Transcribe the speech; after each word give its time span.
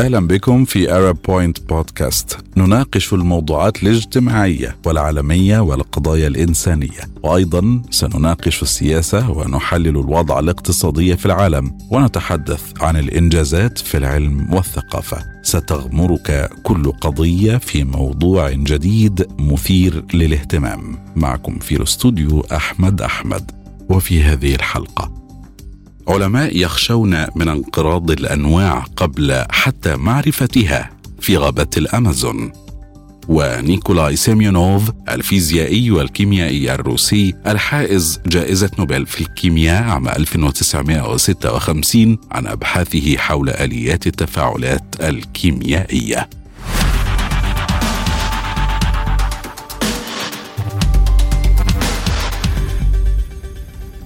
أهلا 0.00 0.26
بكم 0.26 0.64
في 0.64 0.92
Arab 0.92 1.16
Point 1.28 1.60
Podcast 1.68 2.38
نناقش 2.56 3.12
الموضوعات 3.12 3.82
الاجتماعية 3.82 4.76
والعالمية 4.86 5.58
والقضايا 5.60 6.28
الإنسانية. 6.28 7.00
وأيضا 7.22 7.82
سنناقش 7.90 8.62
السياسة 8.62 9.30
ونحلل 9.30 9.88
الوضع 9.88 10.38
الاقتصادي 10.38 11.16
في 11.16 11.26
العالم. 11.26 11.78
ونتحدث 11.90 12.62
عن 12.82 12.96
الإنجازات 12.96 13.78
في 13.78 13.98
العلم 13.98 14.54
والثقافة. 14.54 15.24
ستغمرك 15.42 16.50
كل 16.62 16.92
قضية 16.92 17.56
في 17.56 17.84
موضوع 17.84 18.50
جديد 18.50 19.26
مثير 19.38 20.04
للاهتمام. 20.14 20.98
معكم 21.16 21.58
في 21.58 21.76
الاستوديو 21.76 22.40
أحمد 22.40 23.02
أحمد. 23.02 23.50
وفي 23.88 24.22
هذه 24.22 24.54
الحلقة. 24.54 25.21
علماء 26.08 26.56
يخشون 26.56 27.26
من 27.36 27.48
انقراض 27.48 28.10
الأنواع 28.10 28.84
قبل 28.96 29.44
حتى 29.50 29.96
معرفتها 29.96 30.90
في 31.20 31.36
غابة 31.36 31.66
الأمازون. 31.76 32.52
ونيكولاي 33.28 34.16
سيميونوف 34.16 34.90
الفيزيائي 35.08 35.90
والكيميائي 35.90 36.74
الروسي 36.74 37.34
الحائز 37.46 38.20
جائزة 38.26 38.70
نوبل 38.78 39.06
في 39.06 39.20
الكيمياء 39.20 39.82
عام 39.82 40.08
1956 40.08 42.18
عن 42.30 42.46
أبحاثه 42.46 43.16
حول 43.16 43.50
آليات 43.50 44.06
التفاعلات 44.06 44.84
الكيميائية. 45.00 46.28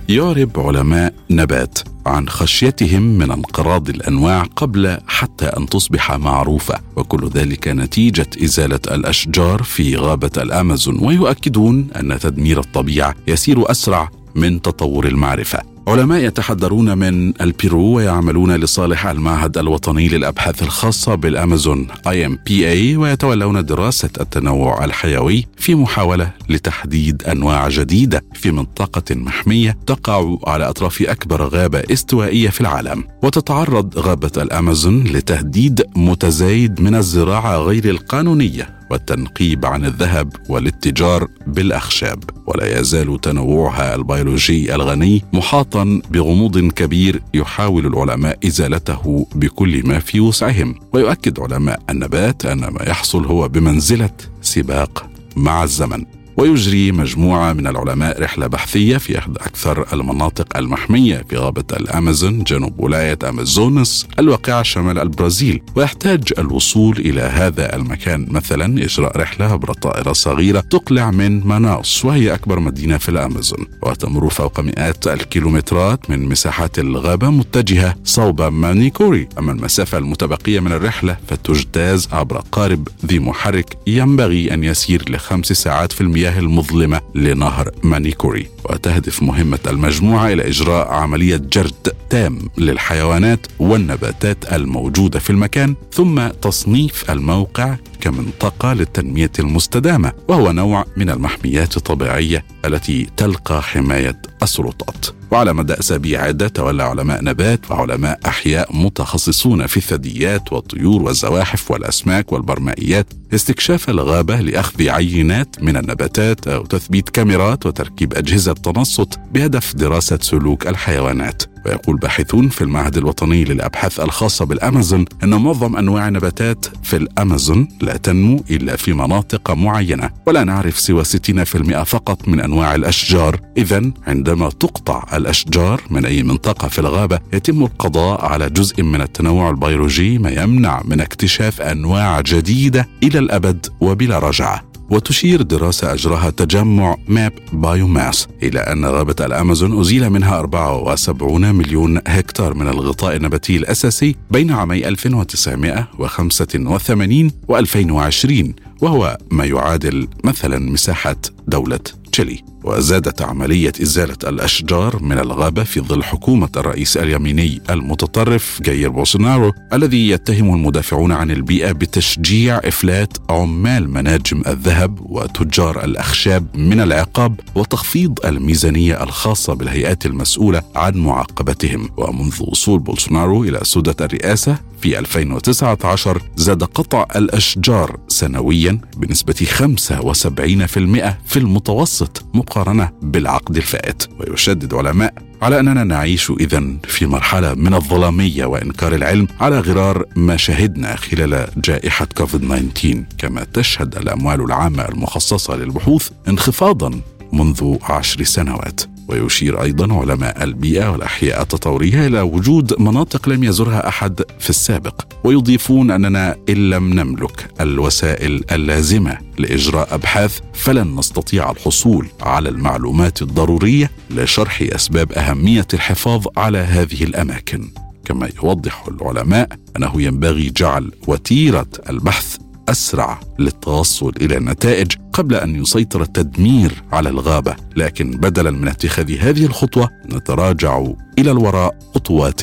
يعرب 0.09 0.61
علماء 0.61 1.15
نبات 1.31 1.79
عن 2.07 2.29
خشيتهم 2.29 3.03
من 3.03 3.31
انقراض 3.31 3.89
الأنواع 3.89 4.43
قبل 4.43 4.99
حتى 5.07 5.47
أن 5.47 5.67
تصبح 5.67 6.12
معروفة 6.12 6.75
وكل 6.97 7.29
ذلك 7.29 7.69
نتيجة 7.69 8.27
إزالة 8.45 8.81
الأشجار 8.91 9.62
في 9.62 9.97
غابة 9.97 10.31
الأمازون 10.37 11.05
ويؤكدون 11.05 11.89
أن 11.97 12.19
تدمير 12.19 12.61
الطبيعة 12.61 13.15
يسير 13.27 13.71
أسرع 13.71 14.11
من 14.34 14.62
تطور 14.62 15.07
المعرفة. 15.07 15.76
علماء 15.89 16.25
يتحدرون 16.25 16.98
من 16.98 17.42
البيرو 17.42 17.83
ويعملون 17.83 18.56
لصالح 18.56 19.06
المعهد 19.06 19.59
الوطني 19.59 20.09
للأبحاث 20.09 20.62
الخاصة 20.62 21.15
بالأمازون 21.15 21.87
INPA 22.09 22.97
ويتولون 22.97 23.65
دراسة 23.65 24.11
التنوع 24.20 24.84
الحيوي 24.84 25.47
في 25.56 25.75
محاولة 25.75 26.31
لتحديد 26.48 27.23
أنواع 27.23 27.69
جديدة 27.69 28.25
في 28.34 28.51
منطقة 28.51 29.15
محمية 29.15 29.78
تقع 29.87 30.37
على 30.47 30.69
أطراف 30.69 31.03
أكبر 31.03 31.43
غابة 31.43 31.83
استوائية 31.93 32.48
في 32.48 32.61
العالم. 32.61 33.05
وتتعرض 33.23 33.98
غابة 33.98 34.33
الأمازون 34.37 35.05
لتهديد 35.05 35.83
متزايد 35.97 36.81
من 36.81 36.95
الزراعة 36.95 37.56
غير 37.59 37.91
القانونية. 37.91 38.76
والتنقيب 38.91 39.67
عن 39.67 39.84
الذهب 39.84 40.33
والاتجار 40.48 41.29
بالأخشاب 41.47 42.25
ولا 42.47 42.81
يزال 42.81 43.20
تنوعها 43.20 43.95
البيولوجي 43.95 44.75
الغني 44.75 45.23
محاطا 45.33 46.01
بغموض 46.11 46.59
كبير 46.59 47.23
يحاول 47.34 47.87
العلماء 47.87 48.39
إزالته 48.47 49.27
بكل 49.34 49.87
ما 49.87 49.98
في 49.98 50.20
وسعهم. 50.20 50.75
ويؤكد 50.93 51.41
علماء 51.41 51.81
النبات 51.91 52.47
أن 52.47 52.59
ما 52.59 52.83
يحصل 52.83 53.25
هو 53.27 53.48
بمنزلة 53.48 54.11
سباق 54.43 55.11
مع 55.37 55.65
الزمن. 55.65 56.16
ويجري 56.37 56.93
مجموعة 56.93 57.53
من 57.53 57.66
العلماء 57.66 58.22
رحلة 58.22 58.47
بحثية 58.47 58.97
في 58.97 59.19
إحدى 59.19 59.38
أكثر 59.41 59.87
المناطق 59.93 60.56
المحمية 60.56 61.25
في 61.28 61.37
غابة 61.37 61.65
الأمازون 61.72 62.43
جنوب 62.43 62.81
ولاية 62.81 63.19
أمازوناس 63.28 64.06
الواقعة 64.19 64.62
شمال 64.62 64.99
البرازيل. 64.99 65.62
ويحتاج 65.75 66.33
الوصول 66.38 66.99
إلى 66.99 67.21
هذا 67.22 67.77
المكان 67.77 68.27
مثلا 68.31 68.84
إجراء 68.84 69.19
رحلة 69.19 69.47
عبر 69.53 69.72
طائرة 69.72 70.12
صغيرة 70.12 70.61
تقلع 70.61 71.11
من 71.11 71.47
ماناوس 71.47 72.05
وهي 72.05 72.34
أكبر 72.34 72.61
مدينة 72.61 72.99
في 72.99 73.09
الأمازون. 73.09 73.66
وتمر 73.82 74.31
فوق 74.31 74.61
مئات 74.61 75.06
الكيلومترات 75.06 76.11
من 76.11 76.28
مساحات 76.28 76.78
الغابة 76.78 77.31
متجهة 77.31 77.94
صوب 78.05 78.43
مانيكوري. 78.43 79.28
أما 79.38 79.53
المسافة 79.53 79.99
المتبقية 79.99 80.61
من 80.61 80.72
الرحلة 80.72 81.16
فتجتاز 81.28 82.09
عبر 82.12 82.43
قارب 82.53 82.88
ذي 83.06 83.19
محرك. 83.19 83.78
ينبغي 83.87 84.55
أن 84.55 84.65
يسير 84.65 85.11
لخمس 85.11 85.53
ساعات 85.53 85.93
في 85.93 86.00
المياه 86.00 86.25
المياه 86.26 86.41
المظلمة 86.41 87.00
لنهر 87.14 87.70
مانيكوري 87.82 88.47
وتهدف 88.64 89.22
مهمة 89.22 89.59
المجموعة 89.66 90.32
إلى 90.32 90.48
إجراء 90.48 90.88
عملية 90.88 91.37
جرد 91.37 91.92
تام 92.10 92.38
للحيوانات 92.59 93.47
والنباتات 93.59 94.53
الموجودة 94.53 95.19
في 95.19 95.31
المكان 95.31 95.75
ثم 95.92 96.28
تصنيف 96.28 97.10
الموقع 97.10 97.76
كمنطقة 98.06 98.72
للتنمية 98.72 99.31
المستدامة 99.39 100.12
وهو 100.28 100.53
نوع 100.53 100.84
من 100.97 101.11
المحميات 101.11 101.77
الطبيعية 101.77 102.44
التي 102.65 103.06
تلقى 103.17 103.62
حماية 103.62 104.22
السلطات. 104.43 105.06
وعلى 105.31 105.53
مدى 105.53 105.72
أسابيع 105.72 106.22
عدة 106.22 106.49
تولى 106.49 106.83
علماء 106.83 107.25
نبات 107.25 107.71
وعلماء 107.71 108.21
أحياء 108.27 108.77
متخصصون 108.77 109.67
في 109.67 109.77
الثدييات 109.77 110.53
والطيور 110.53 111.03
والزواحف 111.03 111.71
والأسماك 111.71 112.33
والبرمائيات 112.33 113.06
استكشاف 113.34 113.91
الغابة 113.91 114.41
لأخذ 114.41 114.88
عينات 114.88 115.62
من 115.62 115.77
النباتات 115.77 116.49
أو 116.49 116.67
تثبيت 116.67 117.09
كاميرات 117.09 117.67
وتركيب 117.67 118.15
أجهزة 118.15 118.53
تنصت 118.53 119.19
بهدف 119.33 119.77
دراسة 119.77 120.19
سلوك 120.23 120.67
الحيوانات. 120.67 121.43
ويقول 121.66 121.97
باحثون 121.97 122.49
في 122.49 122.62
المعهد 122.62 122.97
الوطني 122.97 123.44
للأبحاث 123.44 124.00
الخاصة 124.00 124.44
بالأمازون 124.44 125.04
أن 125.22 125.31
معظم 125.31 125.77
أنواع 125.77 126.09
النباتات 126.09 126.66
في 126.82 126.97
الأمازون 126.97 127.69
لا 127.81 127.97
تنمو 127.97 128.44
إلا 128.50 128.77
في 128.77 128.93
مناطق 128.93 129.50
معينة 129.50 130.10
ولا 130.26 130.44
نعرف 130.44 130.78
سوى 130.78 131.05
60% 131.05 131.82
فقط 131.82 132.28
من 132.28 132.41
أنواع 132.41 132.75
الأشجار. 132.75 133.41
إذا 133.56 133.91
عندما 134.06 134.50
تقطع 134.50 135.05
الأشجار 135.16 135.82
من 135.91 136.05
أي 136.05 136.22
منطقة 136.22 136.69
في 136.69 136.78
الغابة 136.78 137.21
يتم 137.32 137.62
القضاء 137.62 138.25
على 138.25 138.50
جزء 138.50 138.82
من 138.82 139.00
التنوع 139.00 139.50
البيولوجي 139.50 140.19
ما 140.19 140.31
يمنع 140.31 140.82
من 140.84 141.00
اكتشاف 141.00 141.60
أنواع 141.60 142.21
جديدة 142.21 142.88
إلى 143.03 143.19
الأبد 143.19 143.66
وبلا 143.81 144.19
رجعة. 144.19 144.75
وتشير 144.91 145.43
دراسة 145.43 145.93
أجراها 145.93 146.31
تجمع 146.31 146.97
MapBiomas 147.09 148.28
إلى 148.43 148.61
أن 148.61 148.85
غابة 148.85 149.15
الأمازون 149.21 149.81
أزيل 149.81 150.11
منها 150.11 150.39
74 150.39 151.55
مليون 151.55 152.01
هكتار 152.07 152.55
من 152.55 152.69
الغطاء 152.69 153.17
النباتي 153.17 153.57
الأساسي 153.57 154.17
بين 154.31 154.51
عامي 154.51 154.89
1985 154.89 157.31
و 157.49 157.57
2020 157.57 158.55
وهو 158.81 159.19
ما 159.31 159.45
يعادل 159.45 160.09
مثلا 160.25 160.59
مساحة 160.59 161.17
دولة 161.49 161.81
تشيلي. 162.13 162.43
وزادت 162.66 163.22
عملية 163.22 163.72
إزالة 163.82 164.16
الأشجار 164.25 165.03
من 165.03 165.19
الغابة 165.19 165.65
في 165.65 165.81
ظل 165.81 166.04
حكومة 166.04 166.49
الرئيس 166.56 166.97
اليميني 166.97 167.60
المتطرف 167.71 168.60
جاير 168.62 168.91
بولسونارو 168.91 169.53
الذي 169.72 170.09
يتهم 170.09 170.54
المدافعون 170.54 171.12
عن 171.12 171.31
البيئة 171.31 171.72
بتشجيع 171.72 172.56
إفلات 172.59 173.16
عمال 173.31 173.91
مناجم 173.91 174.43
الذهب 174.47 174.99
وتجار 175.00 175.84
الأخشاب 175.84 176.47
من 176.55 176.81
العقاب 176.81 177.41
وتخفيض 177.55 178.19
الميزانية 178.26 179.03
الخاصة 179.03 179.55
بالهيئات 179.55 180.06
المسؤولة 180.06 180.62
عن 180.76 180.94
معاقبتهم. 180.94 181.88
ومنذ 181.97 182.43
وصول 182.43 182.78
بولسونارو 182.78 183.44
إلى 183.44 183.60
سدة 183.62 183.97
الرئاسة 184.00 184.58
في 184.81 184.99
2019 184.99 186.23
زاد 186.37 186.64
قطع 186.64 187.06
الأشجار 187.17 187.99
سنويا 188.08 188.79
بنسبة 188.96 189.35
75% 189.35 191.14
في 191.26 191.37
المتوسط 191.37 192.25
مقارنة 192.35 192.56
بالعقد 193.03 193.56
الفائت 193.56 194.08
ويشدد 194.20 194.75
علماء 194.75 195.14
على 195.43 195.61
أننا 195.61 195.85
نعيش 195.85 196.31
إذا 196.31 196.62
في 196.85 197.06
مرحلة 197.06 197.55
من 197.55 197.75
الظلامية 197.75 198.44
وإنكار 198.44 198.94
العلم 198.94 199.29
على 199.41 199.61
غرار 199.61 200.05
ما 200.17 200.37
شهدنا 200.37 200.97
خلال 200.97 201.49
جائحة 201.56 202.06
كوفيد 202.17 202.41
19 202.41 203.05
كما 203.19 203.47
تشهد 203.53 203.97
الأموال 203.97 204.41
العامة 204.41 204.88
المخصصة 204.88 205.56
للبحوث 205.56 206.11
انخفاضا 206.29 207.00
منذ 207.32 207.76
عشر 207.82 208.23
سنوات. 208.25 208.95
ويشير 209.08 209.62
أيضا 209.62 209.94
علماء 209.94 210.44
البيئه 210.44 210.88
والأحياء 210.91 211.43
التطورية 211.43 212.06
إلى 212.06 212.20
وجود 212.20 212.81
مناطق 212.81 213.29
لم 213.29 213.44
يزرها 213.44 213.88
أحد 213.88 214.23
في 214.38 214.50
السابق 214.50 215.00
ويضيفون 215.25 215.91
أننا 215.91 216.37
إن 216.49 216.70
لم 216.70 216.94
نملك 217.00 217.49
الوسائل 217.61 218.44
اللازمة 218.53 219.19
لإجراء 219.38 219.94
أبحاث 219.94 220.38
فلن 220.55 220.97
نستطيع 220.99 221.50
الحصول 221.50 222.06
على 222.20 222.49
المعلومات 222.49 223.23
الضرورية 223.23 223.91
لشرح 224.11 224.62
أسباب 224.62 225.12
أهمية 225.12 225.67
الحفاظ 225.75 226.26
على 226.37 226.58
هذه 226.58 227.03
الأماكن. 227.05 227.69
كما 228.05 228.29
يوضح 228.43 228.85
العلماء 228.88 229.49
أنه 229.76 230.03
ينبغي 230.03 230.50
جعل 230.50 230.93
وتيرة 231.06 231.67
البحث 231.91 232.37
أسرع 232.69 233.20
للتوصل 233.38 234.12
إلى 234.20 234.37
النتائج 234.37 234.93
قبل 235.17 235.35
أن 235.35 235.63
يسيطر 235.63 236.03
التدمير 236.03 236.83
على 236.93 237.09
الغابة 237.09 237.57
لكن 237.77 238.11
بدلا 238.11 238.51
من 238.51 238.69
اتخاذ 238.69 239.19
هذه 239.19 239.47
الخطوة 239.47 239.91
نتراجع 240.13 240.87
إلى 241.19 241.31
الوراء 241.31 241.79
خطوات 241.95 242.43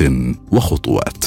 وخطوات. 0.52 1.26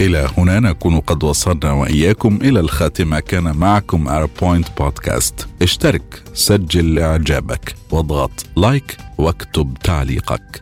إلى 0.00 0.28
هنا 0.38 0.60
نكون 0.60 1.00
قد 1.00 1.24
وصلنا 1.24 1.72
وإياكم 1.72 2.38
إلى 2.42 2.60
الخاتمة. 2.60 3.20
كان 3.20 3.56
معكم 3.56 4.26
Point 4.40 4.68
Podcast 4.78 5.46
اشترك 5.62 6.22
سجل 6.34 6.98
إعجابك 6.98 7.74
واضغط 7.90 8.46
like 8.56 8.96
واكتب 9.18 9.76
تعليقك. 9.84 10.60